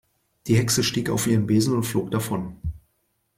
Die 0.47 0.57
Hexe 0.57 0.81
stieg 0.83 1.11
auf 1.11 1.27
ihren 1.27 1.45
Besen 1.45 1.75
und 1.75 1.83
flog 1.83 2.09
davon. 2.09 2.57